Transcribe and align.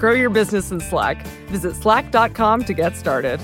Grow 0.00 0.12
your 0.12 0.30
business 0.30 0.70
in 0.70 0.80
Slack. 0.80 1.26
Visit 1.48 1.76
slack.com 1.76 2.64
to 2.64 2.72
get 2.72 2.96
started. 2.96 3.38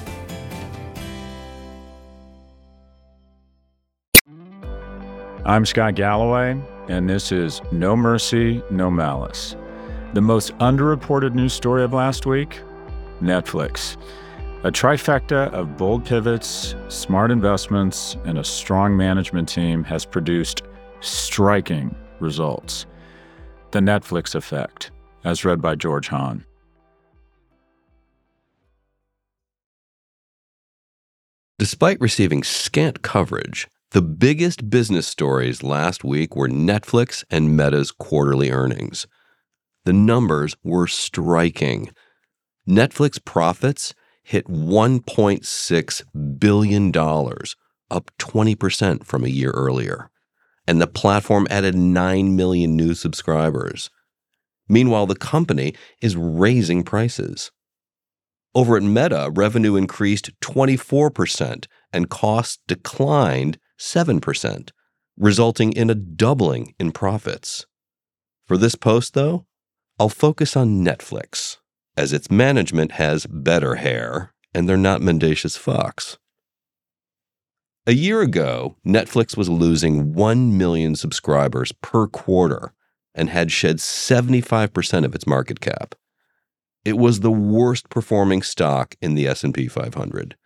I'm 5.45 5.67
Scott 5.67 5.97
Galloway, 5.97 6.59
and 6.89 7.11
this 7.11 7.31
is 7.31 7.61
No 7.73 7.95
Mercy, 7.95 8.63
No 8.71 8.91
Malice. 8.91 9.55
The 10.15 10.23
most 10.23 10.57
underreported 10.57 11.35
news 11.35 11.53
story 11.53 11.85
of 11.85 11.93
last 11.93 12.25
week 12.25 12.63
Netflix. 13.21 13.99
A 14.65 14.73
trifecta 14.73 15.53
of 15.53 15.77
bold 15.77 16.07
pivots, 16.07 16.75
smart 16.89 17.31
investments, 17.31 18.17
and 18.25 18.39
a 18.39 18.45
strong 18.45 18.97
management 18.97 19.47
team 19.47 19.85
has 19.85 20.07
produced 20.07 20.63
striking 21.01 21.95
results. 22.19 22.87
The 23.73 23.81
Netflix 23.81 24.35
Effect, 24.35 24.91
as 25.27 25.45
read 25.45 25.61
by 25.61 25.75
George 25.75 26.07
Hahn. 26.09 26.45
Despite 31.59 32.01
receiving 32.01 32.45
scant 32.45 33.03
coverage, 33.03 33.67
the 33.91 34.03
biggest 34.03 34.71
business 34.71 35.07
stories 35.07 35.65
last 35.65 36.05
week 36.05 36.37
were 36.37 36.49
Netflix 36.49 37.25
and 37.29 37.57
Meta's 37.57 37.91
quarterly 37.91 38.53
earnings. 38.53 39.09
The 39.85 39.93
numbers 39.93 40.57
were 40.63 40.87
striking. 40.87 41.91
Netflix 42.69 43.23
profits 43.25 43.95
hit 44.23 44.47
$1.6 44.47 46.39
billion, 46.39 46.89
up 47.91 48.11
20% 48.19 49.05
from 49.05 49.25
a 49.25 49.29
year 49.29 49.51
earlier. 49.51 50.11
And 50.69 50.81
the 50.81 50.87
platform 50.87 51.49
added 51.51 51.75
9 51.75 52.37
million 52.37 52.77
new 52.77 52.95
subscribers. 52.95 53.91
Meanwhile, 54.69 55.07
the 55.07 55.17
company 55.17 55.75
is 56.01 56.17
raising 56.17 56.83
prices. 56.83 57.51
Over 58.55 58.77
at 58.77 58.83
Meta, 58.83 59.31
revenue 59.35 59.77
increased 59.77 60.31
24% 60.41 61.67
and 61.93 62.11
costs 62.11 62.59
declined 62.67 63.59
7%, 63.79 64.71
resulting 65.19 65.73
in 65.73 65.91
a 65.91 65.95
doubling 65.95 66.75
in 66.79 66.91
profits. 66.91 67.67
For 68.47 68.57
this 68.57 68.75
post, 68.75 69.15
though, 69.15 69.47
I'll 69.99 70.09
focus 70.09 70.57
on 70.57 70.85
Netflix, 70.85 71.57
as 71.97 72.13
its 72.13 72.31
management 72.31 72.93
has 72.93 73.27
better 73.27 73.77
hair 73.77 74.33
and 74.55 74.67
they're 74.67 74.79
not 74.79 75.03
mendacious 75.03 75.59
fucks. 75.59 76.17
A 77.87 77.93
year 77.93 78.23
ago, 78.23 78.77
Netflix 78.87 79.37
was 79.37 79.51
losing 79.51 80.15
1 80.15 80.57
million 80.57 80.97
subscribers 80.97 81.73
per 81.83 82.07
quarter 82.07 82.73
and 83.17 83.31
had 83.31 83.51
shed 83.51 83.79
75% 83.79 85.05
of 85.05 85.15
its 85.15 85.27
market 85.27 85.61
cap. 85.61 85.95
It 86.85 86.99
was 86.99 87.21
the 87.21 87.33
worst 87.33 87.89
performing 87.89 88.43
stock 88.43 88.95
in 89.01 89.15
the 89.15 89.27
S&P 89.27 89.67
500. 89.67 90.37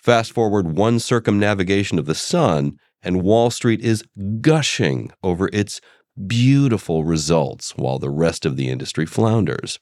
Fast 0.00 0.30
forward 0.30 0.76
one 0.76 1.00
circumnavigation 1.00 1.98
of 1.98 2.06
the 2.06 2.14
sun, 2.14 2.78
and 3.02 3.22
Wall 3.22 3.50
Street 3.50 3.80
is 3.80 4.04
gushing 4.40 5.10
over 5.24 5.50
its 5.52 5.80
beautiful 6.26 7.04
results 7.04 7.72
while 7.76 7.98
the 7.98 8.10
rest 8.10 8.46
of 8.46 8.56
the 8.56 8.68
industry 8.68 9.06
flounders. 9.06 9.80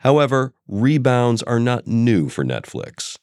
However, 0.00 0.52
rebounds 0.66 1.42
are 1.44 1.58
not 1.58 1.86
new 1.86 2.28
for 2.28 2.44
Netflix. 2.44 3.16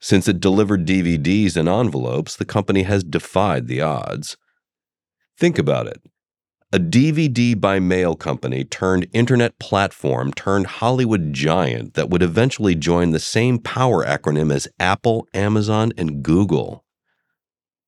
Since 0.00 0.26
it 0.28 0.40
delivered 0.40 0.86
DVDs 0.86 1.56
in 1.56 1.68
envelopes, 1.68 2.36
the 2.36 2.44
company 2.44 2.82
has 2.82 3.04
defied 3.04 3.66
the 3.66 3.80
odds. 3.80 4.36
Think 5.36 5.58
about 5.58 5.86
it 5.86 6.02
a 6.70 6.78
DVD 6.78 7.58
by 7.58 7.80
mail 7.80 8.14
company 8.14 8.62
turned 8.62 9.06
internet 9.14 9.58
platform 9.58 10.32
turned 10.34 10.66
Hollywood 10.66 11.32
giant 11.32 11.94
that 11.94 12.10
would 12.10 12.22
eventually 12.22 12.74
join 12.74 13.10
the 13.10 13.18
same 13.18 13.58
power 13.58 14.04
acronym 14.04 14.52
as 14.52 14.68
Apple, 14.78 15.26
Amazon, 15.32 15.92
and 15.96 16.22
Google. 16.22 16.84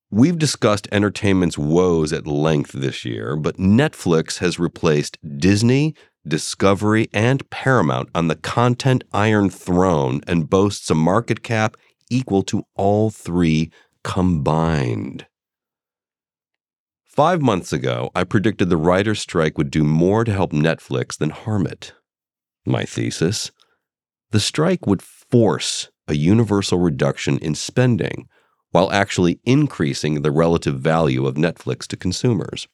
We've 0.09 0.39
discussed 0.39 0.87
entertainment's 0.91 1.59
woes 1.59 2.11
at 2.11 2.25
length 2.25 2.71
this 2.71 3.05
year, 3.05 3.35
but 3.35 3.57
Netflix 3.57 4.39
has 4.39 4.57
replaced 4.57 5.19
Disney, 5.37 5.93
Discovery, 6.27 7.07
and 7.13 7.47
Paramount 7.51 8.09
on 8.15 8.29
the 8.29 8.35
content 8.35 9.03
Iron 9.13 9.51
Throne 9.51 10.21
and 10.25 10.49
boasts 10.49 10.89
a 10.89 10.95
market 10.95 11.43
cap 11.43 11.77
equal 12.09 12.41
to 12.43 12.63
all 12.75 13.11
three 13.11 13.71
combined. 14.03 15.27
Five 17.11 17.41
months 17.41 17.73
ago, 17.73 18.09
I 18.15 18.23
predicted 18.23 18.69
the 18.69 18.77
writer's 18.77 19.19
strike 19.19 19.57
would 19.57 19.69
do 19.69 19.83
more 19.83 20.23
to 20.23 20.31
help 20.31 20.53
Netflix 20.53 21.17
than 21.17 21.31
harm 21.31 21.67
it. 21.67 21.93
My 22.65 22.83
thesis 22.85 23.51
the 24.31 24.39
strike 24.39 24.87
would 24.87 25.01
force 25.01 25.89
a 26.07 26.15
universal 26.15 26.79
reduction 26.79 27.37
in 27.39 27.53
spending 27.53 28.29
while 28.69 28.89
actually 28.93 29.41
increasing 29.43 30.21
the 30.21 30.31
relative 30.31 30.79
value 30.79 31.27
of 31.27 31.35
Netflix 31.35 31.85
to 31.87 31.97
consumers. 31.97 32.69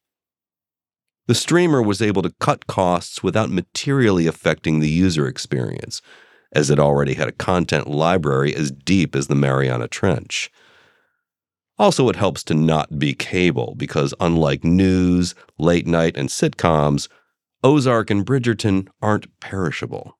The 1.26 1.34
streamer 1.34 1.82
was 1.82 2.00
able 2.00 2.22
to 2.22 2.34
cut 2.40 2.68
costs 2.68 3.24
without 3.24 3.50
materially 3.50 4.28
affecting 4.28 4.80
the 4.80 4.90
user 4.90 5.28
experience, 5.28 6.04
as 6.54 6.70
it 6.70 6.80
already 6.80 7.16
had 7.16 7.28
a 7.28 7.34
content 7.34 7.88
library 7.88 8.56
as 8.56 8.72
deep 8.72 9.16
as 9.16 9.26
the 9.26 9.36
Mariana 9.36 9.88
Trench. 9.88 10.52
Also, 11.80 12.10
it 12.10 12.16
helps 12.16 12.44
to 12.44 12.56
not 12.56 12.98
be 12.98 13.14
cable 13.14 13.76
because, 13.78 14.14
unlike 14.20 14.64
news, 14.64 15.36
late 15.60 15.86
night, 15.86 16.18
and 16.18 16.30
sitcoms, 16.30 17.08
Ozark 17.64 18.10
and 18.10 18.26
Bridgerton 18.26 18.88
aren't 19.02 19.40
perishable. 19.40 20.18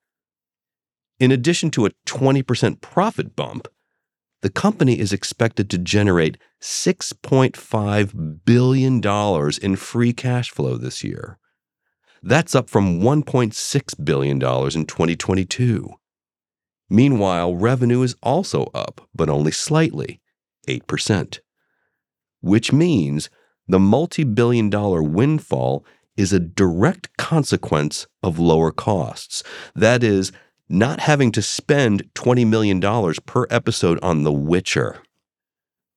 In 1.18 1.32
addition 1.32 1.70
to 1.72 1.86
a 1.86 1.90
20% 2.06 2.80
profit 2.80 3.34
bump, 3.34 3.66
the 4.40 4.50
company 4.50 5.00
is 5.00 5.12
expected 5.12 5.68
to 5.70 5.78
generate 5.78 6.38
$6.5 6.62 8.44
billion 8.44 9.02
in 9.62 9.76
free 9.76 10.12
cash 10.12 10.50
flow 10.50 10.76
this 10.76 11.02
year. 11.02 11.38
That's 12.22 12.54
up 12.54 12.70
from 12.70 13.00
$1.6 13.00 14.04
billion 14.04 14.36
in 14.36 14.40
2022. 14.40 15.90
Meanwhile, 16.88 17.56
revenue 17.56 18.02
is 18.02 18.14
also 18.22 18.70
up, 18.74 19.08
but 19.12 19.28
only 19.28 19.50
slightly, 19.50 20.20
8% 20.68 21.40
which 22.40 22.72
means 22.72 23.30
the 23.66 23.78
multi 23.78 24.24
billion 24.24 24.70
dollar 24.70 25.02
windfall 25.02 25.84
is 26.16 26.32
a 26.32 26.40
direct 26.40 27.16
consequence 27.16 28.06
of 28.22 28.38
lower 28.38 28.72
costs. 28.72 29.42
That 29.74 30.02
is, 30.02 30.32
not 30.68 31.00
having 31.00 31.32
to 31.32 31.42
spend 31.42 32.02
$20 32.14 32.46
million 32.46 32.80
per 33.24 33.46
episode 33.50 33.98
on 34.02 34.24
The 34.24 34.32
Witcher. 34.32 34.98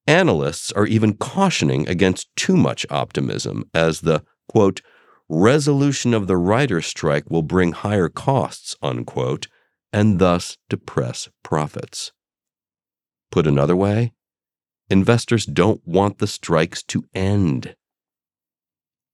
Analysts 0.08 0.72
are 0.72 0.86
even 0.86 1.16
cautioning 1.16 1.88
against 1.88 2.34
too 2.36 2.56
much 2.56 2.86
optimism, 2.90 3.66
as 3.74 4.02
the, 4.02 4.24
quote, 4.48 4.82
resolution 5.30 6.14
of 6.14 6.28
the 6.28 6.38
writer's 6.38 6.86
strike 6.86 7.30
will 7.30 7.44
bring 7.44 7.72
higher 7.72 8.10
costs, 8.10 8.76
unquote, 8.82 9.48
and 9.94 10.20
thus 10.20 10.58
depress 10.70 11.30
profits. 11.44 12.12
Put 13.30 13.48
another 13.48 13.76
way, 13.76 14.14
Investors 14.92 15.46
don't 15.46 15.82
want 15.88 16.18
the 16.18 16.28
strikes 16.28 16.84
to 16.84 17.06
end. 17.14 17.76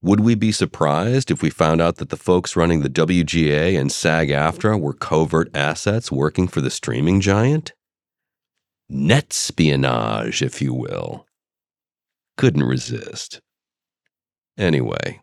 Would 0.01 0.21
we 0.21 0.33
be 0.33 0.51
surprised 0.51 1.29
if 1.29 1.44
we 1.44 1.51
found 1.51 1.81
out 1.81 1.97
that 1.97 2.09
the 2.09 2.18
folks 2.18 2.56
running 2.56 2.81
the 2.81 2.89
WGA 2.89 3.79
and 3.79 3.91
SAG 3.91 4.29
AFTRA 4.29 4.79
were 4.81 4.95
covert 4.95 5.56
assets 5.56 6.12
working 6.12 6.47
for 6.47 6.62
the 6.62 6.71
streaming 6.71 7.21
giant? 7.21 7.74
Net 8.89 9.27
espionage, 9.29 10.41
if 10.41 10.63
you 10.63 10.74
will. 10.74 11.27
Couldn't 12.38 12.63
resist. 12.63 13.39
Anyway, 14.57 15.21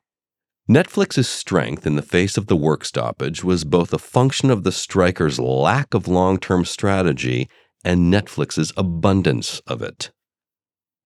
Netflix's 0.71 1.29
strength 1.29 1.85
in 1.85 1.97
the 1.97 2.01
face 2.03 2.37
of 2.37 2.47
the 2.47 2.57
work 2.57 2.85
stoppage 2.85 3.43
was 3.43 3.65
both 3.65 3.93
a 3.93 3.99
function 3.99 4.53
of 4.53 4.63
the 4.63 4.71
strikers' 4.71 5.41
lack 5.41 5.95
of 5.95 6.07
long 6.07 6.39
term 6.39 6.65
strategy 6.65 7.49
and 7.85 8.13
Netflix's 8.13 8.73
abundance 8.77 9.61
of 9.67 9.83
it. 9.83 10.13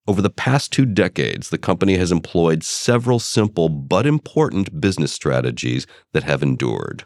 Over 0.08 0.22
the 0.22 0.30
past 0.30 0.72
two 0.72 0.86
decades, 0.86 1.50
the 1.50 1.58
company 1.58 1.98
has 1.98 2.10
employed 2.10 2.64
several 2.64 3.18
simple 3.18 3.68
but 3.68 4.06
important 4.06 4.80
business 4.80 5.12
strategies 5.12 5.86
that 6.14 6.22
have 6.22 6.42
endured. 6.42 7.04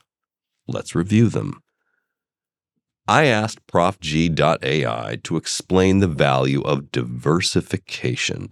Let's 0.69 0.95
review 0.95 1.29
them. 1.29 1.61
I 3.09 3.25
asked 3.25 3.67
ProfG.ai 3.67 5.19
to 5.25 5.37
explain 5.37 5.99
the 5.99 6.07
value 6.07 6.63
of 6.63 6.93
diversification. 6.93 8.51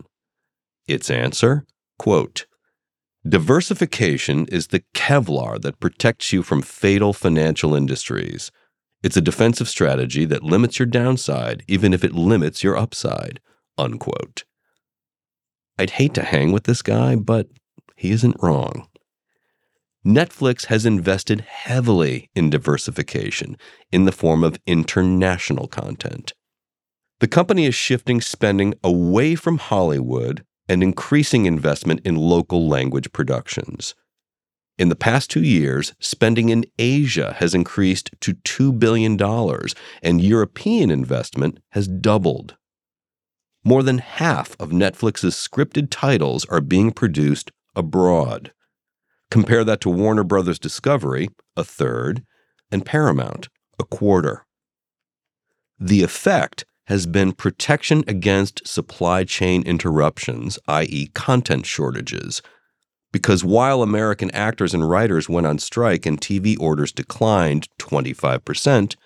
Its 0.89 1.11
answer, 1.11 1.65
quote, 1.97 2.47
Diversification 3.25 4.47
is 4.47 4.67
the 4.67 4.83
Kevlar 4.95 5.63
that 5.63 5.79
protects 5.79 6.33
you 6.33 6.43
from 6.43 6.63
fatal 6.63 7.13
financial 7.13 7.77
industries. 7.77 8.51
It's 9.01 9.17
a 9.17 9.21
defensive 9.21 9.69
strategy 9.69 10.25
that 10.25 10.43
limits 10.43 10.81
your 10.81 10.87
downside, 10.87 11.63
even 11.69 11.95
if 11.95 12.03
it 12.03 12.15
limits 12.17 12.65
your 12.65 12.77
upside. 12.77 13.39
Unquote. 13.81 14.45
I'd 15.79 15.91
hate 15.91 16.13
to 16.13 16.23
hang 16.23 16.53
with 16.53 16.65
this 16.65 16.83
guy, 16.83 17.17
but 17.17 17.49
he 17.97 18.11
isn't 18.11 18.37
wrong. 18.43 18.87
Netflix 20.07 20.67
has 20.67 20.85
invested 20.85 21.41
heavily 21.41 22.29
in 22.35 22.51
diversification 22.51 23.57
in 23.91 24.05
the 24.05 24.13
form 24.13 24.45
of 24.45 24.61
international 24.67 25.67
content. 25.67 26.35
The 27.21 27.29
company 27.29 27.65
is 27.65 27.75
shifting 27.75 28.21
spending 28.21 28.75
away 28.85 29.35
from 29.35 29.57
Hollywood 29.57 30.45
and 30.69 30.83
increasing 30.83 31.47
investment 31.47 32.01
in 32.05 32.17
local 32.17 32.69
language 32.69 33.13
productions. 33.13 33.95
In 34.79 34.91
the 34.91 34.97
past 34.97 35.31
two 35.31 35.43
years, 35.43 35.95
spending 36.01 36.51
in 36.51 36.67
Asia 36.79 37.35
has 37.39 37.55
increased 37.55 38.11
to 38.21 38.35
$2 38.35 38.79
billion, 38.79 39.19
and 40.03 40.21
European 40.21 40.91
investment 40.91 41.61
has 41.71 41.89
doubled. 41.89 42.57
More 43.63 43.83
than 43.83 43.99
half 43.99 44.57
of 44.59 44.71
Netflix's 44.71 45.35
scripted 45.35 45.89
titles 45.91 46.47
are 46.47 46.61
being 46.61 46.93
produced 46.93 47.53
abroad. 47.77 48.53
Compare 49.31 49.65
that 49.65 49.81
to 49.83 49.91
Warner 49.91 50.25
Brothers 50.25 50.59
Discovery, 50.59 51.29
a 51.57 51.63
third, 51.63 52.25
and 52.73 52.87
Paramount, 52.87 53.49
a 53.79 53.85
quarter. 53.85 54.47
The 55.79 56.03
effect 56.03 56.65
has 56.87 57.07
been 57.07 57.33
protection 57.33 58.03
against 58.09 58.67
supply 58.67 59.25
chain 59.25 59.63
interruptions, 59.63 60.59
i.e., 60.67 61.09
content 61.15 61.65
shortages. 61.65 62.43
Because 63.13 63.45
while 63.45 63.83
American 63.83 64.31
actors 64.33 64.75
and 64.75 64.89
writers 64.89 65.29
went 65.29 65.47
on 65.47 65.59
strike 65.59 66.07
and 66.07 66.21
TV 66.21 66.57
orders 66.59 66.93
declined 66.93 67.69
25%, 67.79 68.97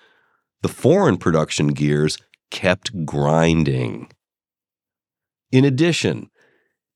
the 0.62 0.68
foreign 0.68 1.16
production 1.16 1.68
gears 1.68 2.18
kept 2.50 3.04
grinding. 3.04 4.08
In 5.54 5.64
addition, 5.64 6.30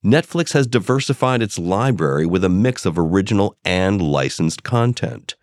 Netflix 0.03 0.51
has 0.51 0.67
diversified 0.67 1.41
its 1.41 1.57
library 1.57 2.25
with 2.25 2.43
a 2.43 2.49
mix 2.49 2.85
of 2.85 2.99
original 2.99 3.55
and 3.63 4.01
licensed 4.01 4.63
content. 4.63 5.35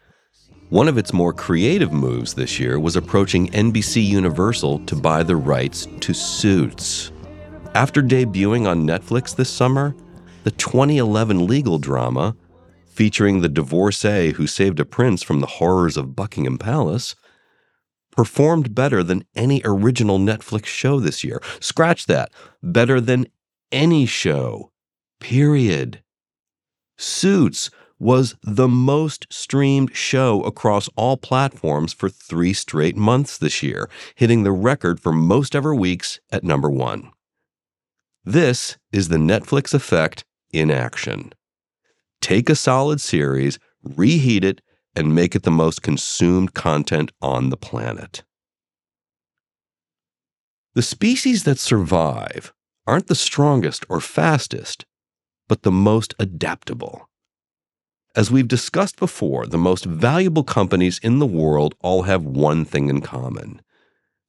One 0.68 0.86
of 0.86 0.98
its 0.98 1.14
more 1.14 1.32
creative 1.32 1.94
moves 1.94 2.34
this 2.34 2.60
year 2.60 2.78
was 2.78 2.94
approaching 2.94 3.48
NBC 3.52 4.06
Universal 4.06 4.80
to 4.80 4.94
buy 4.94 5.22
the 5.22 5.34
rights 5.34 5.88
to 6.00 6.12
Suits. 6.12 7.10
After 7.74 8.02
debuting 8.02 8.68
on 8.68 8.86
Netflix 8.86 9.34
this 9.34 9.48
summer, 9.48 9.96
the 10.44 10.50
2011 10.50 11.46
legal 11.46 11.78
drama, 11.78 12.36
featuring 12.84 13.40
the 13.40 13.48
divorcee 13.48 14.32
who 14.32 14.46
saved 14.46 14.78
a 14.78 14.84
prince 14.84 15.22
from 15.22 15.40
the 15.40 15.46
horrors 15.46 15.96
of 15.96 16.14
Buckingham 16.14 16.58
Palace, 16.58 17.16
performed 18.16 18.74
better 18.74 19.02
than 19.02 19.24
any 19.34 19.60
original 19.64 20.18
Netflix 20.18 20.66
show 20.66 20.98
this 20.98 21.22
year. 21.22 21.40
Scratch 21.60 22.06
that, 22.06 22.32
better 22.62 23.00
than 23.00 23.26
any 23.70 24.06
show, 24.06 24.72
period. 25.20 26.02
Suits 26.96 27.70
was 27.98 28.36
the 28.42 28.68
most 28.68 29.26
streamed 29.30 29.94
show 29.94 30.42
across 30.42 30.88
all 30.96 31.16
platforms 31.16 31.92
for 31.92 32.08
three 32.08 32.52
straight 32.52 32.96
months 32.96 33.38
this 33.38 33.62
year, 33.62 33.88
hitting 34.14 34.42
the 34.42 34.52
record 34.52 35.00
for 35.00 35.12
most 35.12 35.54
ever 35.54 35.74
weeks 35.74 36.20
at 36.30 36.44
number 36.44 36.70
one. 36.70 37.10
This 38.24 38.76
is 38.92 39.08
the 39.08 39.16
Netflix 39.16 39.72
effect 39.72 40.24
in 40.52 40.70
action. 40.70 41.32
Take 42.20 42.50
a 42.50 42.54
solid 42.54 43.00
series, 43.00 43.58
reheat 43.82 44.44
it, 44.44 44.60
and 44.96 45.14
make 45.14 45.36
it 45.36 45.42
the 45.42 45.50
most 45.50 45.82
consumed 45.82 46.54
content 46.54 47.12
on 47.20 47.50
the 47.50 47.56
planet. 47.56 48.24
The 50.74 50.82
species 50.82 51.44
that 51.44 51.58
survive 51.58 52.52
aren't 52.86 53.06
the 53.06 53.14
strongest 53.14 53.84
or 53.88 54.00
fastest, 54.00 54.86
but 55.48 55.62
the 55.62 55.72
most 55.72 56.14
adaptable. 56.18 57.08
As 58.14 58.30
we've 58.30 58.48
discussed 58.48 58.98
before, 58.98 59.46
the 59.46 59.58
most 59.58 59.84
valuable 59.84 60.44
companies 60.44 60.98
in 61.00 61.18
the 61.18 61.26
world 61.26 61.74
all 61.80 62.02
have 62.02 62.24
one 62.24 62.64
thing 62.64 62.88
in 62.88 63.02
common. 63.02 63.60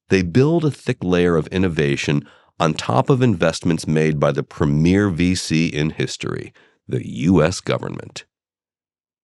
They 0.09 0.21
build 0.21 0.65
a 0.65 0.71
thick 0.71 1.03
layer 1.03 1.37
of 1.37 1.47
innovation 1.47 2.27
on 2.59 2.73
top 2.73 3.09
of 3.09 3.21
investments 3.21 3.87
made 3.87 4.19
by 4.19 4.31
the 4.31 4.43
premier 4.43 5.09
VC 5.09 5.71
in 5.71 5.91
history, 5.91 6.53
the 6.87 7.07
US 7.07 7.61
government. 7.61 8.25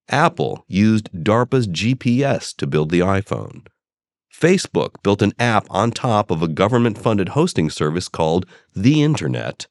Apple 0.09 0.65
used 0.67 1.09
DARPA's 1.13 1.67
GPS 1.67 2.55
to 2.57 2.67
build 2.67 2.91
the 2.91 2.99
iPhone. 2.99 3.65
Facebook 4.33 5.01
built 5.03 5.21
an 5.21 5.33
app 5.39 5.65
on 5.69 5.91
top 5.91 6.31
of 6.31 6.41
a 6.41 6.47
government 6.47 6.97
funded 6.97 7.29
hosting 7.29 7.69
service 7.69 8.07
called 8.07 8.45
The 8.75 9.03
Internet. 9.03 9.67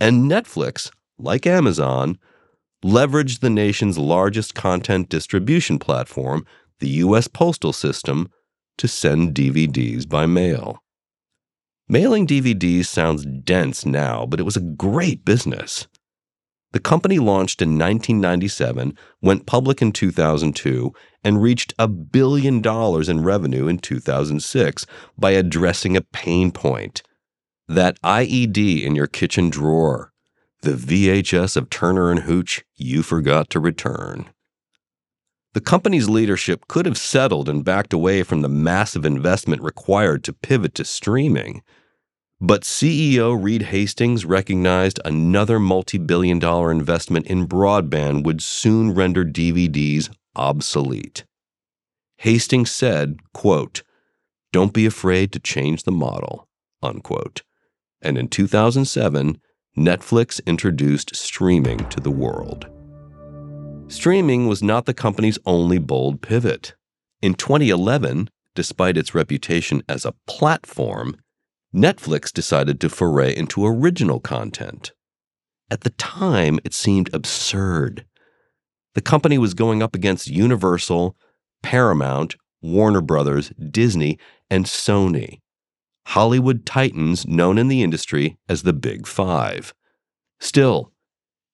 And 0.00 0.30
Netflix, 0.30 0.90
like 1.18 1.46
Amazon, 1.46 2.18
leveraged 2.84 3.40
the 3.40 3.50
nation's 3.50 3.98
largest 3.98 4.54
content 4.54 5.08
distribution 5.08 5.78
platform, 5.78 6.46
the 6.78 6.88
U.S. 6.88 7.28
Postal 7.28 7.72
System, 7.72 8.30
to 8.78 8.88
send 8.88 9.34
DVDs 9.34 10.08
by 10.08 10.24
mail. 10.24 10.82
Mailing 11.88 12.26
DVDs 12.26 12.86
sounds 12.86 13.26
dense 13.26 13.84
now, 13.84 14.24
but 14.24 14.40
it 14.40 14.44
was 14.44 14.56
a 14.56 14.60
great 14.60 15.24
business. 15.24 15.86
The 16.72 16.80
company 16.80 17.18
launched 17.18 17.60
in 17.60 17.70
1997, 17.70 18.96
went 19.20 19.46
public 19.46 19.82
in 19.82 19.90
2002, 19.92 20.92
and 21.24 21.42
reached 21.42 21.74
a 21.78 21.88
billion 21.88 22.60
dollars 22.60 23.08
in 23.08 23.24
revenue 23.24 23.66
in 23.66 23.78
2006 23.78 24.86
by 25.18 25.32
addressing 25.32 25.96
a 25.96 26.00
pain 26.00 26.52
point 26.52 27.02
that 27.66 28.00
IED 28.02 28.82
in 28.84 28.94
your 28.94 29.06
kitchen 29.06 29.50
drawer, 29.50 30.12
the 30.62 30.72
VHS 30.72 31.56
of 31.56 31.70
Turner 31.70 32.10
and 32.10 32.20
Hooch 32.20 32.64
you 32.76 33.02
forgot 33.02 33.50
to 33.50 33.60
return. 33.60 34.30
The 35.52 35.60
company's 35.60 36.08
leadership 36.08 36.68
could 36.68 36.86
have 36.86 36.98
settled 36.98 37.48
and 37.48 37.64
backed 37.64 37.92
away 37.92 38.22
from 38.22 38.42
the 38.42 38.48
massive 38.48 39.04
investment 39.04 39.62
required 39.62 40.22
to 40.24 40.32
pivot 40.32 40.74
to 40.76 40.84
streaming 40.84 41.62
but 42.40 42.62
CEO 42.62 43.36
Reed 43.40 43.62
Hastings 43.62 44.24
recognized 44.24 44.98
another 45.04 45.58
multi 45.58 45.98
billion 45.98 46.38
dollar 46.38 46.72
investment 46.72 47.26
in 47.26 47.46
broadband 47.46 48.24
would 48.24 48.40
soon 48.42 48.94
render 48.94 49.24
DVDs 49.24 50.10
obsolete. 50.34 51.24
Hastings 52.18 52.70
said, 52.70 53.18
quote, 53.34 53.82
Don't 54.52 54.72
be 54.72 54.86
afraid 54.86 55.32
to 55.32 55.40
change 55.40 55.82
the 55.82 55.92
model, 55.92 56.48
unquote. 56.82 57.42
And 58.00 58.16
in 58.16 58.28
2007, 58.28 59.38
Netflix 59.76 60.44
introduced 60.46 61.14
streaming 61.14 61.78
to 61.90 62.00
the 62.00 62.10
world. 62.10 62.66
Streaming 63.88 64.46
was 64.46 64.62
not 64.62 64.86
the 64.86 64.94
company's 64.94 65.38
only 65.44 65.78
bold 65.78 66.22
pivot. 66.22 66.74
In 67.20 67.34
2011, 67.34 68.30
despite 68.54 68.96
its 68.96 69.14
reputation 69.14 69.82
as 69.88 70.04
a 70.04 70.14
platform, 70.26 71.16
Netflix 71.74 72.32
decided 72.32 72.80
to 72.80 72.88
foray 72.88 73.34
into 73.34 73.64
original 73.64 74.20
content. 74.20 74.92
At 75.70 75.82
the 75.82 75.90
time, 75.90 76.58
it 76.64 76.74
seemed 76.74 77.12
absurd. 77.14 78.04
The 78.94 79.00
company 79.00 79.38
was 79.38 79.54
going 79.54 79.82
up 79.82 79.94
against 79.94 80.26
Universal, 80.26 81.16
Paramount, 81.62 82.34
Warner 82.60 83.00
Brothers, 83.00 83.50
Disney, 83.70 84.18
and 84.50 84.66
Sony, 84.66 85.38
Hollywood 86.08 86.66
titans 86.66 87.26
known 87.26 87.56
in 87.56 87.68
the 87.68 87.82
industry 87.82 88.36
as 88.48 88.62
the 88.62 88.72
Big 88.72 89.06
Five. 89.06 89.72
Still, 90.40 90.92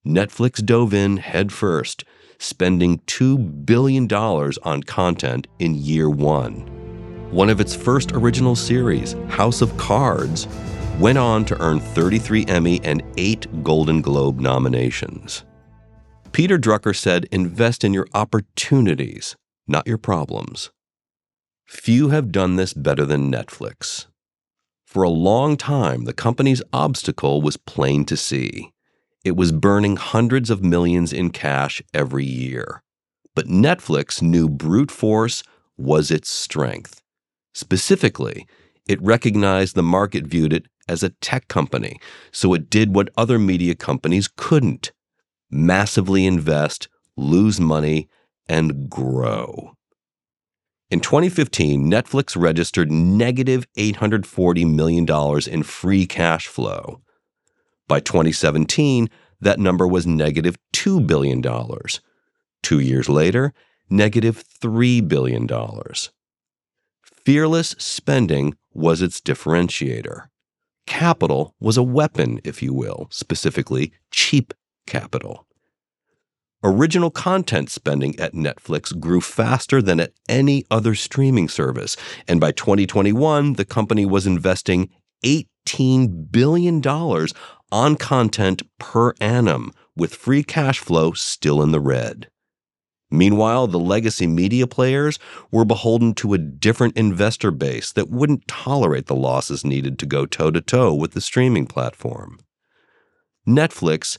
Netflix 0.07 0.65
dove 0.65 0.95
in 0.95 1.19
headfirst, 1.19 2.05
spending 2.39 3.01
$2 3.01 3.67
billion 3.67 4.11
on 4.13 4.83
content 4.85 5.47
in 5.59 5.75
year 5.75 6.09
one. 6.09 6.76
One 7.31 7.51
of 7.51 7.61
its 7.61 7.75
first 7.75 8.13
original 8.13 8.57
series, 8.57 9.15
House 9.29 9.61
of 9.61 9.77
Cards, 9.77 10.47
went 10.99 11.19
on 11.19 11.45
to 11.47 11.61
earn 11.61 11.81
33 11.81 12.47
Emmy 12.47 12.81
and 12.85 13.03
8 13.17 13.63
Golden 13.63 14.01
Globe 14.01 14.41
nominations. 14.41 15.45
Peter 16.33 16.59
Drucker 16.59 16.97
said, 16.97 17.27
Invest 17.33 17.85
in 17.85 17.93
your 17.93 18.07
opportunities, 18.15 19.37
not 19.67 19.87
your 19.87 19.99
problems. 19.99 20.71
Few 21.67 22.11
have 22.11 22.33
done 22.33 22.57
this 22.57 22.73
better 22.73 23.05
than 23.05 23.31
Netflix. 23.31 24.07
For 24.85 25.03
a 25.03 25.11
long 25.11 25.57
time, 25.57 26.05
the 26.05 26.13
company's 26.15 26.63
obstacle 26.73 27.43
was 27.43 27.57
plain 27.57 28.05
to 28.07 28.17
see. 28.17 28.73
It 29.25 29.37
was 29.37 29.51
burning 29.51 29.97
hundreds 29.97 30.49
of 30.49 30.63
millions 30.63 31.13
in 31.13 31.31
cash 31.31 31.83
every 31.93 32.25
year. 32.25 32.83
but 33.37 33.47
Netflix 33.47 34.23
knew 34.23 34.49
brute 34.49 34.91
force 34.91 35.43
was 35.77 36.11
its 36.11 36.31
strength. 36.31 37.03
Specifically, 37.57 38.47
it 38.87 39.01
recognized 39.01 39.75
the 39.77 39.83
market 39.83 40.27
viewed 40.27 40.53
it 40.53 40.67
as 40.89 41.03
a 41.03 41.09
tech 41.09 41.49
company, 41.49 41.99
so 42.31 42.53
it 42.53 42.69
did 42.69 42.95
what 42.95 43.09
other 43.17 43.39
media 43.39 43.75
companies 43.75 44.29
couldn't 44.29 44.93
massively 45.51 46.27
invest, 46.27 46.89
lose 47.17 47.59
money, 47.59 48.11
and 48.47 48.91
grow. 48.91 49.73
In 50.91 51.01
2015, 51.01 51.91
Netflix 51.91 52.39
registered 52.39 52.93
negative 52.93 53.65
$840 53.79 54.75
million 54.75 55.07
in 55.51 55.63
free 55.63 56.07
cash 56.07 56.49
flow. 56.49 57.01
By 57.89 58.01
2017, 58.01 59.09
that 59.41 59.59
number 59.59 59.87
was 59.87 60.07
negative 60.07 60.59
$2 60.75 61.07
billion. 61.07 61.41
Two 62.63 62.81
years 62.81 63.09
later, 63.09 63.55
negative 63.89 64.45
$3 64.63 65.09
billion. 65.09 65.49
Fearless 67.27 67.75
spending 67.77 68.55
was 68.73 69.03
its 69.03 69.21
differentiator. 69.21 70.29
Capital 70.87 71.57
was 71.59 71.77
a 71.77 71.83
weapon, 71.83 72.41
if 72.45 72.63
you 72.63 72.73
will, 72.73 73.09
specifically 73.11 73.93
cheap 74.13 74.55
capital. 74.87 75.45
Original 76.63 77.11
content 77.11 77.69
spending 77.69 78.17
at 78.21 78.33
Netflix 78.33 78.97
grew 79.01 79.21
faster 79.21 79.83
than 79.83 79.99
at 79.99 80.13
any 80.29 80.67
other 80.71 80.95
streaming 80.95 81.49
service, 81.49 81.97
and 82.29 82.41
by 82.41 82.53
2021, 82.53 83.55
the 83.55 83.65
company 83.65 84.07
was 84.07 84.25
investing 84.25 84.89
$18 85.25 86.31
billion 86.31 86.81
on 87.73 87.97
content 87.97 88.63
per 88.79 89.15
annum, 89.21 89.73
with 89.97 90.15
free 90.15 90.45
cash 90.45 90.79
flow 90.79 91.11
still 91.11 91.61
in 91.61 91.73
the 91.73 91.81
red. 91.81 92.29
Meanwhile, 93.11 93.69
the 93.69 93.79
legacy 93.79 94.27
media 94.27 94.67
players 94.67 95.19
were 95.51 95.65
beholden 95.65 96.15
to 96.15 96.35
a 96.35 96.39
different 96.39 96.97
investor 96.97 97.51
base 97.51 97.93
that 97.93 98.11
wouldn't 98.11 98.49
tolerate 98.49 99.07
the 99.07 99.15
losses 99.15 99.65
needed 99.65 99.99
to 100.01 100.07
go 100.07 100.27
toe 100.27 100.51
to 100.51 100.61
toe 100.61 100.93
with 100.93 101.13
the 101.13 101.21
streaming 101.21 101.67
platform. 101.67 102.39
Netflix 103.47 104.19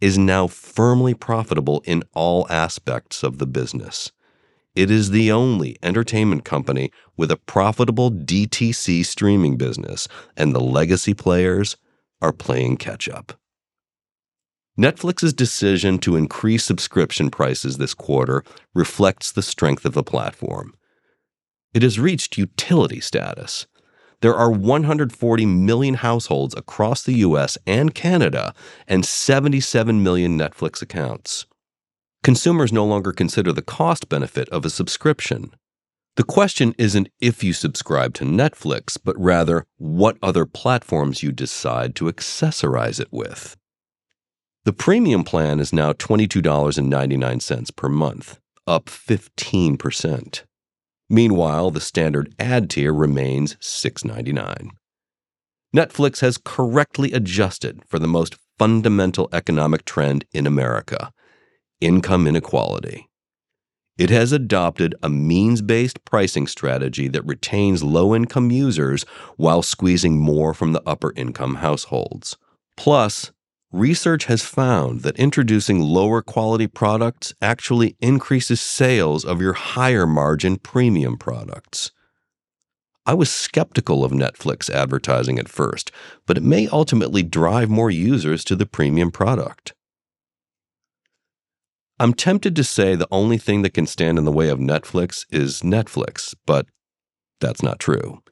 is 0.00 0.18
now 0.18 0.46
firmly 0.46 1.14
profitable 1.14 1.82
in 1.86 2.02
all 2.12 2.46
aspects 2.50 3.22
of 3.22 3.38
the 3.38 3.46
business. 3.46 4.12
It 4.74 4.90
is 4.90 5.10
the 5.10 5.32
only 5.32 5.76
entertainment 5.82 6.44
company 6.44 6.92
with 7.16 7.30
a 7.30 7.36
profitable 7.36 8.12
DTC 8.12 9.04
streaming 9.04 9.56
business, 9.56 10.06
and 10.36 10.54
the 10.54 10.60
legacy 10.60 11.14
players 11.14 11.76
are 12.20 12.32
playing 12.32 12.76
catch 12.76 13.08
up. 13.08 13.40
Netflix's 14.78 15.32
decision 15.32 15.98
to 15.98 16.14
increase 16.14 16.64
subscription 16.64 17.30
prices 17.30 17.78
this 17.78 17.94
quarter 17.94 18.44
reflects 18.74 19.32
the 19.32 19.42
strength 19.42 19.84
of 19.84 19.92
the 19.92 20.04
platform. 20.04 20.72
It 21.74 21.82
has 21.82 21.98
reached 21.98 22.38
utility 22.38 23.00
status. 23.00 23.66
There 24.20 24.36
are 24.36 24.52
140 24.52 25.46
million 25.46 25.94
households 25.94 26.54
across 26.56 27.02
the 27.02 27.14
US 27.14 27.58
and 27.66 27.92
Canada 27.92 28.54
and 28.86 29.04
77 29.04 30.00
million 30.00 30.38
Netflix 30.38 30.80
accounts. 30.80 31.46
Consumers 32.22 32.72
no 32.72 32.84
longer 32.84 33.12
consider 33.12 33.52
the 33.52 33.62
cost 33.62 34.08
benefit 34.08 34.48
of 34.50 34.64
a 34.64 34.70
subscription. 34.70 35.52
The 36.16 36.24
question 36.24 36.72
isn't 36.78 37.08
if 37.20 37.42
you 37.42 37.52
subscribe 37.52 38.14
to 38.14 38.24
Netflix, 38.24 38.96
but 39.02 39.18
rather 39.18 39.66
what 39.76 40.18
other 40.22 40.46
platforms 40.46 41.22
you 41.22 41.32
decide 41.32 41.96
to 41.96 42.06
accessorize 42.06 43.00
it 43.00 43.08
with. 43.10 43.56
The 44.64 44.72
premium 44.72 45.24
plan 45.24 45.60
is 45.60 45.72
now 45.72 45.92
$22.99 45.92 47.76
per 47.76 47.88
month, 47.88 48.38
up 48.66 48.86
15%. 48.86 50.42
Meanwhile, 51.08 51.70
the 51.70 51.80
standard 51.80 52.34
ad 52.38 52.68
tier 52.68 52.92
remains 52.92 53.56
$6.99. 53.56 54.68
Netflix 55.74 56.20
has 56.20 56.38
correctly 56.38 57.12
adjusted 57.12 57.82
for 57.86 57.98
the 57.98 58.08
most 58.08 58.36
fundamental 58.58 59.28
economic 59.32 59.84
trend 59.84 60.24
in 60.32 60.46
America 60.46 61.12
income 61.80 62.26
inequality. 62.26 63.08
It 63.98 64.10
has 64.10 64.32
adopted 64.32 64.94
a 65.02 65.08
means 65.08 65.60
based 65.62 66.04
pricing 66.04 66.46
strategy 66.46 67.08
that 67.08 67.24
retains 67.24 67.82
low 67.82 68.14
income 68.14 68.50
users 68.50 69.04
while 69.36 69.62
squeezing 69.62 70.20
more 70.20 70.54
from 70.54 70.72
the 70.72 70.82
upper 70.86 71.12
income 71.16 71.56
households. 71.56 72.36
Plus, 72.76 73.32
Research 73.72 74.24
has 74.24 74.42
found 74.42 75.02
that 75.02 75.18
introducing 75.18 75.80
lower 75.80 76.22
quality 76.22 76.66
products 76.66 77.34
actually 77.42 77.96
increases 78.00 78.62
sales 78.62 79.26
of 79.26 79.42
your 79.42 79.52
higher 79.52 80.06
margin 80.06 80.56
premium 80.56 81.18
products. 81.18 81.92
I 83.04 83.12
was 83.12 83.30
skeptical 83.30 84.04
of 84.04 84.12
Netflix 84.12 84.70
advertising 84.70 85.38
at 85.38 85.50
first, 85.50 85.92
but 86.26 86.38
it 86.38 86.42
may 86.42 86.66
ultimately 86.68 87.22
drive 87.22 87.68
more 87.68 87.90
users 87.90 88.42
to 88.44 88.56
the 88.56 88.66
premium 88.66 89.10
product. 89.10 89.74
I'm 92.00 92.14
tempted 92.14 92.56
to 92.56 92.64
say 92.64 92.94
the 92.94 93.08
only 93.10 93.38
thing 93.38 93.62
that 93.62 93.74
can 93.74 93.86
stand 93.86 94.18
in 94.18 94.24
the 94.24 94.32
way 94.32 94.48
of 94.48 94.58
Netflix 94.58 95.26
is 95.30 95.60
Netflix, 95.60 96.34
but 96.46 96.66
that's 97.40 97.62
not 97.62 97.80
true. 97.80 98.22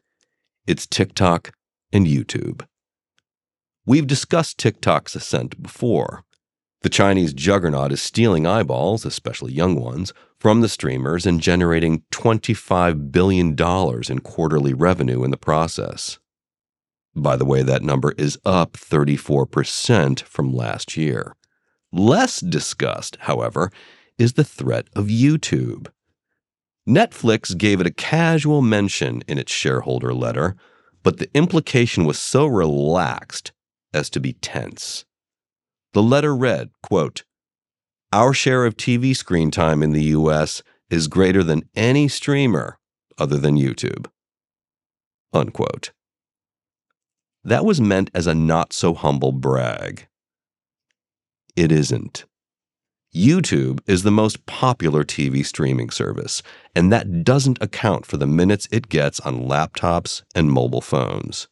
It's 0.67 0.87
TikTok 0.87 1.53
and 1.93 2.07
YouTube. 2.07 2.65
We've 3.89 4.07
discussed 4.07 4.59
TikTok's 4.59 5.15
ascent 5.15 5.63
before. 5.63 6.25
The 6.83 6.89
Chinese 6.89 7.33
juggernaut 7.33 7.93
is 7.93 8.03
stealing 8.03 8.45
eyeballs, 8.45 9.07
especially 9.07 9.53
young 9.53 9.81
ones, 9.81 10.13
from 10.41 10.61
the 10.61 10.69
streamers 10.69 11.25
and 11.25 11.41
generating 11.41 12.03
$25 12.13 13.13
billion 13.13 13.51
in 13.51 14.19
quarterly 14.19 14.75
revenue 14.75 15.23
in 15.23 15.31
the 15.31 15.37
process. 15.37 16.19
By 17.15 17.37
the 17.37 17.45
way, 17.45 17.63
that 17.63 17.83
number 17.83 18.13
is 18.19 18.41
up 18.45 18.73
34% 18.73 20.23
from 20.23 20.53
last 20.53 20.97
year. 20.97 21.37
Less 21.93 22.41
discussed, 22.41 23.17
however, 23.21 23.71
is 24.19 24.33
the 24.33 24.45
threat 24.45 24.89
of 24.97 25.07
YouTube. 25.07 25.87
Netflix 26.89 27.57
gave 27.57 27.81
it 27.81 27.87
a 27.87 27.93
casual 27.93 28.63
mention 28.63 29.23
in 29.29 29.39
its 29.39 29.53
shareholder 29.53 30.13
letter, 30.13 30.57
but 31.05 31.19
the 31.19 31.31
implication 31.35 32.05
was 32.05 32.19
so 32.19 32.47
relaxed 32.47 33.53
as 33.97 34.11
to 34.11 34.21
be 34.21 34.35
tense. 34.35 35.05
The 35.95 36.03
letter 36.03 36.37
read, 36.37 36.71
quote, 36.83 37.25
Our 38.13 38.33
share 38.33 38.67
of 38.67 38.77
TV 38.77 39.17
screen 39.17 39.51
time 39.51 39.83
in 39.83 39.93
the 39.93 40.05
US 40.05 40.63
is 40.91 41.09
greater 41.09 41.43
than 41.43 41.69
any 41.75 42.07
streamer 42.07 42.79
other 43.19 43.39
than 43.39 43.57
YouTube. 43.57 44.07
Unquote. 45.33 45.91
That 47.43 47.65
was 47.65 47.81
meant 47.81 48.11
as 48.15 48.27
a 48.27 48.35
not 48.35 48.73
so 48.73 48.95
humble 48.95 49.33
brag. 49.33 50.07
It 51.57 51.73
isn't. 51.73 52.27
YouTube 53.15 53.81
is 53.87 54.03
the 54.03 54.11
most 54.11 54.45
popular 54.45 55.03
TV 55.03 55.45
streaming 55.45 55.89
service, 55.89 56.43
and 56.75 56.93
that 56.93 57.25
doesn't 57.25 57.63
account 57.63 58.05
for 58.05 58.19
the 58.19 58.27
minutes 58.27 58.69
it 58.71 58.91
gets 58.91 59.21
on 59.21 59.49
laptops 59.49 60.23
and 60.35 60.53
mobile 60.53 60.83
phones. 60.83 61.49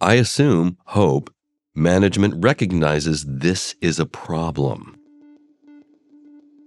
I 0.00 0.14
assume, 0.14 0.78
hope, 0.86 1.34
management 1.74 2.34
recognizes 2.42 3.24
this 3.24 3.74
is 3.80 3.98
a 3.98 4.06
problem. 4.06 4.96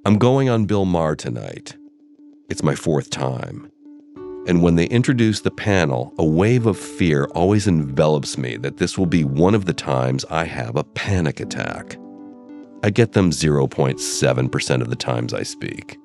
I'm 0.06 0.18
going 0.18 0.50
on 0.50 0.66
Bill 0.66 0.86
Maher 0.86 1.16
tonight. 1.16 1.78
It's 2.50 2.64
my 2.64 2.76
fourth 2.76 3.10
time. 3.10 3.72
And 4.48 4.62
when 4.62 4.76
they 4.76 4.86
introduce 4.86 5.42
the 5.42 5.52
panel, 5.52 6.14
a 6.18 6.26
wave 6.26 6.66
of 6.66 6.78
fear 6.78 7.26
always 7.36 7.68
envelops 7.68 8.38
me 8.38 8.58
that 8.58 8.78
this 8.78 8.98
will 8.98 9.06
be 9.06 9.24
one 9.24 9.56
of 9.56 9.66
the 9.66 9.74
times 9.74 10.26
I 10.30 10.46
have 10.46 10.76
a 10.76 10.84
panic 10.84 11.40
attack. 11.40 11.98
I 12.84 12.90
get 12.90 13.14
them 13.14 13.32
0.7% 13.32 14.82
of 14.82 14.90
the 14.90 14.96
times 14.96 15.34
I 15.34 15.44
speak. 15.44 15.98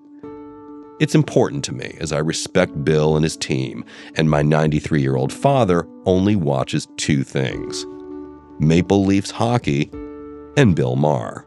It's 1.01 1.15
important 1.15 1.65
to 1.65 1.75
me 1.75 1.97
as 2.01 2.13
I 2.13 2.19
respect 2.19 2.85
Bill 2.85 3.17
and 3.17 3.25
his 3.25 3.37
team, 3.37 3.85
and 4.15 4.31
my 4.31 4.43
93 4.43 5.03
year 5.03 5.17
old 5.17 5.33
father 5.33 5.89
only 6.05 6.37
watches 6.37 6.87
two 6.97 7.25
things 7.25 7.85
Maple 8.59 9.05
Leafs 9.05 9.31
hockey, 9.31 9.91
and 10.57 10.77
Bill 10.77 10.97
Maher. 10.97 11.47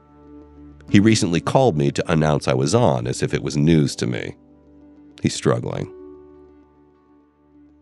He 0.90 1.00
recently 1.00 1.42
called 1.42 1.78
me 1.78 1.92
to 1.92 2.12
announce 2.12 2.48
I 2.48 2.54
was 2.54 2.76
on 2.76 3.08
as 3.08 3.24
if 3.24 3.34
it 3.34 3.44
was 3.44 3.58
news 3.58 3.96
to 3.98 4.08
me. 4.08 4.36
He's 5.22 5.34
struggling. 5.34 5.92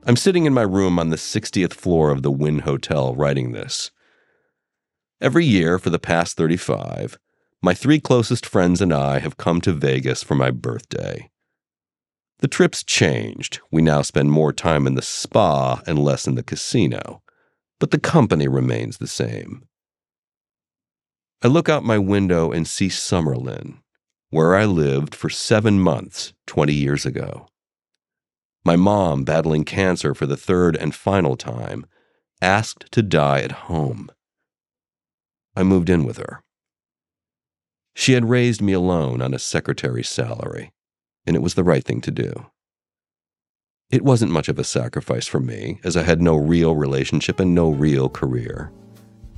I'm 0.05 0.15
sitting 0.15 0.45
in 0.45 0.53
my 0.53 0.61
room 0.61 0.99
on 0.99 1.09
the 1.09 1.15
60th 1.15 1.73
floor 1.73 2.11
of 2.11 2.21
the 2.21 2.31
Wynn 2.31 2.59
Hotel 2.59 3.15
writing 3.15 3.51
this. 3.51 3.91
Every 5.21 5.45
year 5.45 5.79
for 5.79 5.89
the 5.89 5.99
past 5.99 6.35
35, 6.35 7.17
my 7.61 7.73
three 7.73 7.99
closest 7.99 8.45
friends 8.45 8.81
and 8.81 8.93
I 8.93 9.19
have 9.19 9.37
come 9.37 9.61
to 9.61 9.71
Vegas 9.71 10.21
for 10.21 10.35
my 10.35 10.51
birthday. 10.51 11.29
The 12.39 12.49
trip's 12.49 12.83
changed. 12.83 13.61
We 13.71 13.81
now 13.81 14.01
spend 14.01 14.31
more 14.31 14.51
time 14.51 14.85
in 14.85 14.95
the 14.95 15.01
spa 15.01 15.81
and 15.87 15.97
less 15.97 16.27
in 16.27 16.35
the 16.35 16.43
casino 16.43 17.22
but 17.83 17.91
the 17.91 17.99
company 17.99 18.47
remains 18.47 18.97
the 18.97 19.07
same. 19.07 19.61
I 21.41 21.49
look 21.49 21.67
out 21.67 21.83
my 21.83 21.97
window 21.97 22.49
and 22.49 22.65
see 22.65 22.87
Summerlin, 22.87 23.79
where 24.29 24.55
I 24.55 24.63
lived 24.63 25.13
for 25.13 25.29
seven 25.29 25.81
months 25.81 26.31
20 26.47 26.71
years 26.71 27.05
ago. 27.05 27.45
My 28.63 28.77
mom, 28.77 29.25
battling 29.25 29.65
cancer 29.65 30.15
for 30.15 30.25
the 30.25 30.37
third 30.37 30.77
and 30.77 30.95
final 30.95 31.35
time, 31.35 31.85
asked 32.41 32.89
to 32.93 33.01
die 33.01 33.41
at 33.41 33.67
home. 33.67 34.09
I 35.53 35.63
moved 35.63 35.89
in 35.89 36.05
with 36.05 36.15
her. 36.19 36.41
She 37.93 38.13
had 38.13 38.29
raised 38.29 38.61
me 38.61 38.71
alone 38.71 39.21
on 39.21 39.33
a 39.33 39.39
secretary's 39.39 40.07
salary, 40.07 40.71
and 41.27 41.35
it 41.35 41.41
was 41.41 41.55
the 41.55 41.65
right 41.65 41.83
thing 41.83 41.99
to 41.99 42.11
do. 42.11 42.45
It 43.93 44.01
wasn't 44.01 44.31
much 44.31 44.49
of 44.49 44.57
a 44.57 44.63
sacrifice 44.63 45.27
for 45.27 45.39
me, 45.39 45.79
as 45.83 45.95
I 45.95 46.01
had 46.01 46.19
no 46.19 46.35
real 46.35 46.75
relationship 46.75 47.39
and 47.39 47.53
no 47.53 47.69
real 47.69 48.09
career, 48.09 48.71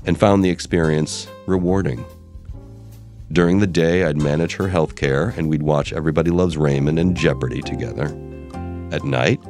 and 0.05 0.17
found 0.17 0.45
the 0.45 0.49
experience 0.49 1.27
rewarding. 1.45 2.05
During 3.29 3.59
the 3.59 3.67
day, 3.67 4.05
I'd 4.05 4.15
manage 4.15 4.55
her 4.55 4.69
health 4.69 4.95
care, 4.95 5.33
and 5.35 5.49
we'd 5.49 5.61
watch 5.61 5.91
Everybody 5.91 6.31
Loves 6.31 6.55
Raymond 6.55 6.97
and 6.99 7.17
Jeopardy 7.17 7.61
together. 7.61 8.05
At 8.93 9.03
night, 9.03 9.41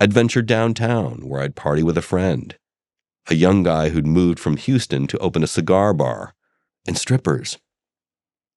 I'd 0.00 0.14
venture 0.14 0.40
downtown 0.40 1.28
where 1.28 1.42
I'd 1.42 1.54
party 1.54 1.82
with 1.82 1.98
a 1.98 2.00
friend, 2.00 2.56
a 3.28 3.34
young 3.34 3.62
guy 3.62 3.90
who'd 3.90 4.06
moved 4.06 4.38
from 4.38 4.56
Houston 4.56 5.06
to 5.08 5.18
open 5.18 5.42
a 5.42 5.46
cigar 5.46 5.92
bar, 5.92 6.32
and 6.86 6.96
strippers. 6.96 7.58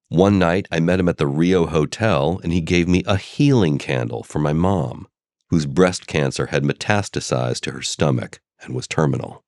One 0.08 0.40
night, 0.40 0.66
I 0.72 0.80
met 0.80 1.02
him 1.02 1.10
at 1.10 1.18
the 1.18 1.28
Rio 1.28 1.66
Hotel, 1.66 2.40
and 2.42 2.54
he 2.54 2.62
gave 2.62 2.88
me 2.88 3.04
a 3.06 3.18
healing 3.18 3.78
candle 3.78 4.24
for 4.24 4.40
my 4.40 4.54
mom, 4.54 5.10
whose 5.50 5.66
breast 5.66 6.08
cancer 6.08 6.48
had 6.48 6.64
metastasized 6.64 7.62
to 7.62 7.72
her 7.72 7.82
stomach 7.82 8.40
and 8.62 8.76
was 8.76 8.88
terminal. 8.88 9.44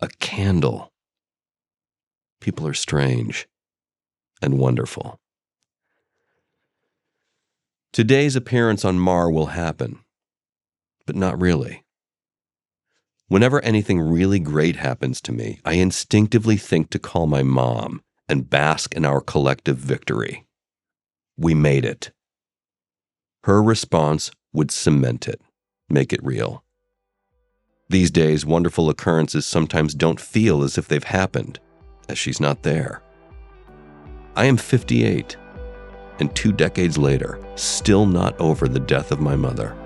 A 0.00 0.08
candle. 0.18 0.92
People 2.40 2.66
are 2.66 2.74
strange 2.74 3.48
and 4.40 4.58
wonderful. 4.58 5.18
Today's 7.92 8.36
appearance 8.36 8.84
on 8.84 8.98
Maher 8.98 9.30
will 9.30 9.46
happen, 9.46 10.00
but 11.06 11.16
not 11.16 11.40
really. 11.40 11.84
Whenever 13.28 13.60
anything 13.62 14.00
really 14.00 14.38
great 14.38 14.76
happens 14.76 15.20
to 15.22 15.32
me, 15.32 15.60
I 15.64 15.74
instinctively 15.74 16.56
think 16.56 16.90
to 16.90 16.98
call 16.98 17.26
my 17.26 17.42
mom 17.42 18.02
and 18.28 18.48
bask 18.48 18.94
in 18.94 19.04
our 19.04 19.20
collective 19.20 19.78
victory. 19.78 20.46
We 21.36 21.54
made 21.54 21.84
it. 21.84 22.12
Her 23.44 23.62
response 23.62 24.30
would 24.58 24.72
cement 24.72 25.28
it, 25.28 25.40
make 25.88 26.12
it 26.12 26.22
real. 26.24 26.64
These 27.88 28.10
days, 28.10 28.44
wonderful 28.44 28.90
occurrences 28.90 29.46
sometimes 29.46 29.94
don't 29.94 30.20
feel 30.20 30.64
as 30.64 30.76
if 30.76 30.88
they've 30.88 31.04
happened, 31.04 31.60
as 32.08 32.18
she's 32.18 32.40
not 32.40 32.64
there. 32.64 33.00
I 34.34 34.46
am 34.46 34.56
58, 34.56 35.36
and 36.18 36.34
two 36.34 36.50
decades 36.50 36.98
later, 36.98 37.38
still 37.54 38.04
not 38.04 38.38
over 38.40 38.66
the 38.66 38.80
death 38.80 39.12
of 39.12 39.20
my 39.20 39.36
mother. 39.36 39.76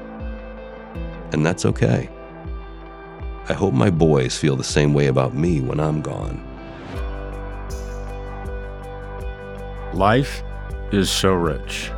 And 1.33 1.45
that's 1.45 1.67
okay. 1.67 2.09
I 3.51 3.53
hope 3.53 3.75
my 3.75 3.91
boys 3.91 4.39
feel 4.39 4.57
the 4.57 4.65
same 4.65 4.95
way 4.95 5.09
about 5.09 5.35
me 5.35 5.61
when 5.61 5.81
I'm 5.81 6.01
gone. 6.01 6.43
Life 9.93 10.43
is 10.93 11.11
so 11.11 11.35
rich. 11.35 11.91